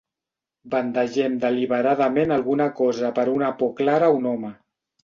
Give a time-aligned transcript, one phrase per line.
[0.73, 4.57] Bandegem deliberadament alguna cosa per una por clara a un home.